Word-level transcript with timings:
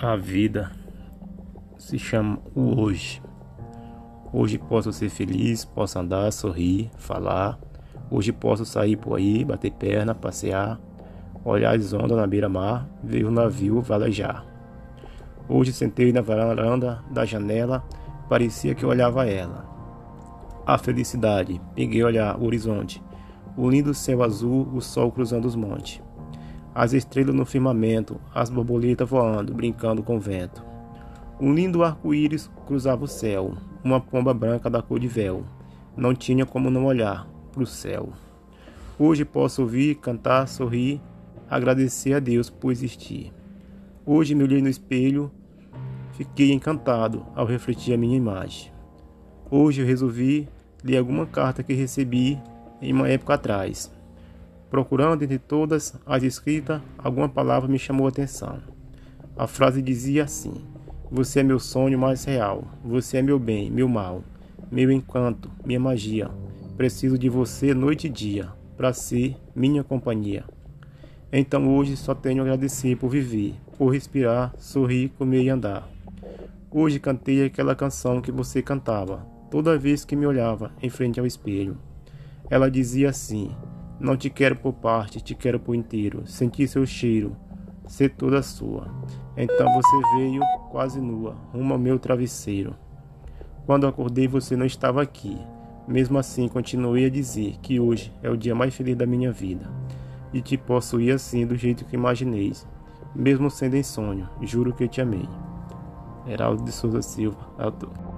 A 0.00 0.14
vida 0.14 0.70
se 1.76 1.98
chama 1.98 2.38
o 2.54 2.80
hoje. 2.80 3.20
Hoje 4.32 4.56
posso 4.56 4.92
ser 4.92 5.08
feliz, 5.08 5.64
posso 5.64 5.98
andar, 5.98 6.30
sorrir, 6.30 6.88
falar. 6.96 7.58
Hoje 8.08 8.30
posso 8.30 8.64
sair 8.64 8.94
por 8.94 9.18
aí, 9.18 9.44
bater 9.44 9.72
perna, 9.72 10.14
passear, 10.14 10.78
olhar 11.44 11.74
as 11.74 11.92
ondas 11.92 12.16
na 12.16 12.28
beira-mar, 12.28 12.88
ver 13.02 13.24
o 13.24 13.30
navio 13.32 13.80
valejar. 13.80 14.46
Hoje 15.48 15.72
sentei 15.72 16.12
na 16.12 16.20
varanda 16.20 17.02
da 17.10 17.24
janela, 17.24 17.82
parecia 18.28 18.76
que 18.76 18.86
olhava 18.86 19.26
ela. 19.26 19.66
A 20.64 20.78
felicidade, 20.78 21.60
peguei 21.74 22.04
olhar 22.04 22.38
o 22.38 22.44
horizonte, 22.44 23.02
o 23.56 23.68
lindo 23.68 23.92
céu 23.92 24.22
azul, 24.22 24.68
o 24.72 24.80
sol 24.80 25.10
cruzando 25.10 25.46
os 25.46 25.56
montes 25.56 26.00
as 26.74 26.92
estrelas 26.92 27.34
no 27.34 27.44
firmamento, 27.44 28.20
as 28.34 28.50
borboletas 28.50 29.08
voando, 29.08 29.54
brincando 29.54 30.02
com 30.02 30.16
o 30.16 30.20
vento. 30.20 30.64
Um 31.40 31.54
lindo 31.54 31.84
arco-íris 31.84 32.50
cruzava 32.66 33.04
o 33.04 33.08
céu, 33.08 33.54
uma 33.82 34.00
pomba 34.00 34.34
branca 34.34 34.68
da 34.68 34.82
cor 34.82 34.98
de 34.98 35.08
véu. 35.08 35.44
Não 35.96 36.14
tinha 36.14 36.44
como 36.44 36.70
não 36.70 36.86
olhar 36.86 37.28
para 37.52 37.62
o 37.62 37.66
céu. 37.66 38.12
Hoje 38.98 39.24
posso 39.24 39.62
ouvir, 39.62 39.96
cantar, 39.96 40.48
sorrir, 40.48 41.00
agradecer 41.48 42.14
a 42.14 42.18
Deus 42.18 42.50
por 42.50 42.72
existir. 42.72 43.32
Hoje 44.04 44.34
me 44.34 44.42
olhei 44.42 44.60
no 44.60 44.68
espelho, 44.68 45.30
fiquei 46.12 46.52
encantado 46.52 47.24
ao 47.34 47.46
refletir 47.46 47.94
a 47.94 47.98
minha 47.98 48.16
imagem. 48.16 48.72
Hoje 49.50 49.80
eu 49.80 49.86
resolvi 49.86 50.48
ler 50.82 50.98
alguma 50.98 51.26
carta 51.26 51.62
que 51.62 51.72
recebi 51.72 52.40
em 52.82 52.92
uma 52.92 53.08
época 53.08 53.34
atrás. 53.34 53.90
Procurando 54.70 55.22
entre 55.22 55.38
todas 55.38 55.94
as 56.04 56.22
escritas, 56.22 56.80
alguma 56.98 57.28
palavra 57.28 57.68
me 57.68 57.78
chamou 57.78 58.06
a 58.06 58.10
atenção. 58.10 58.58
A 59.36 59.46
frase 59.46 59.80
dizia 59.80 60.24
assim: 60.24 60.52
Você 61.10 61.40
é 61.40 61.42
meu 61.42 61.58
sonho 61.58 61.98
mais 61.98 62.24
real. 62.24 62.64
Você 62.84 63.16
é 63.16 63.22
meu 63.22 63.38
bem, 63.38 63.70
meu 63.70 63.88
mal, 63.88 64.22
meu 64.70 64.90
encanto, 64.90 65.50
minha 65.64 65.80
magia. 65.80 66.30
Preciso 66.76 67.18
de 67.18 67.28
você 67.28 67.72
noite 67.72 68.06
e 68.06 68.10
dia 68.10 68.52
para 68.76 68.92
ser 68.92 69.36
minha 69.54 69.82
companhia. 69.82 70.44
Então 71.32 71.74
hoje 71.76 71.96
só 71.96 72.14
tenho 72.14 72.42
a 72.42 72.44
agradecer 72.44 72.96
por 72.96 73.08
viver, 73.10 73.54
por 73.76 73.88
respirar, 73.88 74.54
sorrir, 74.58 75.08
comer 75.10 75.42
e 75.42 75.50
andar. 75.50 75.88
Hoje 76.70 77.00
cantei 77.00 77.44
aquela 77.44 77.74
canção 77.74 78.20
que 78.20 78.30
você 78.30 78.62
cantava 78.62 79.26
toda 79.50 79.78
vez 79.78 80.04
que 80.04 80.14
me 80.14 80.26
olhava 80.26 80.72
em 80.82 80.90
frente 80.90 81.18
ao 81.18 81.26
espelho. 81.26 81.76
Ela 82.50 82.70
dizia 82.70 83.10
assim: 83.10 83.54
não 84.00 84.16
te 84.16 84.30
quero 84.30 84.54
por 84.56 84.72
parte, 84.72 85.20
te 85.20 85.34
quero 85.34 85.58
por 85.58 85.74
inteiro. 85.74 86.26
Sentir 86.26 86.68
seu 86.68 86.86
cheiro, 86.86 87.36
ser 87.86 88.10
toda 88.10 88.42
sua. 88.42 88.86
Então 89.36 89.72
você 89.72 90.16
veio 90.16 90.40
quase 90.70 91.00
nua, 91.00 91.36
rumo 91.52 91.74
ao 91.74 91.78
meu 91.78 91.98
travesseiro. 91.98 92.74
Quando 93.66 93.86
acordei, 93.86 94.28
você 94.28 94.56
não 94.56 94.64
estava 94.64 95.02
aqui. 95.02 95.36
Mesmo 95.86 96.18
assim, 96.18 96.48
continuei 96.48 97.06
a 97.06 97.10
dizer 97.10 97.56
que 97.60 97.80
hoje 97.80 98.12
é 98.22 98.30
o 98.30 98.36
dia 98.36 98.54
mais 98.54 98.74
feliz 98.74 98.96
da 98.96 99.06
minha 99.06 99.32
vida. 99.32 99.70
E 100.32 100.40
te 100.40 100.56
posso 100.56 101.00
ir 101.00 101.12
assim, 101.12 101.46
do 101.46 101.56
jeito 101.56 101.84
que 101.84 101.96
imagineis. 101.96 102.66
Mesmo 103.14 103.50
sendo 103.50 103.76
em 103.76 103.82
sonho, 103.82 104.28
juro 104.42 104.72
que 104.72 104.86
te 104.86 105.00
amei. 105.00 105.28
Heraldo 106.26 106.62
de 106.62 106.72
Souza 106.72 107.00
Silva, 107.00 107.38
autor. 107.58 108.17